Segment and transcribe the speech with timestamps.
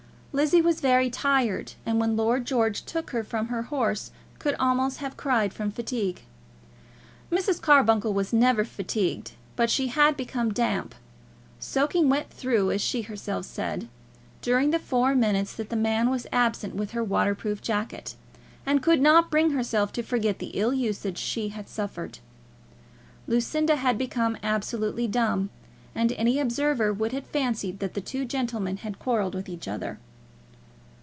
[0.33, 4.99] Lizzie was very tired, and, when Lord George took her from her horse, could almost
[4.99, 6.21] have cried from fatigue.
[7.29, 7.59] Mrs.
[7.61, 10.95] Carbuncle was never fatigued, but she had become damp,
[11.59, 13.89] soaking wet through, as she herself said,
[14.41, 18.15] during the four minutes that the man was absent with her waterproof jacket,
[18.65, 22.19] and could not bring herself to forget the ill usage she had suffered.
[23.27, 25.49] Lucinda had become absolutely dumb,
[25.93, 29.99] and any observer would have fancied that the two gentlemen had quarrelled with each other.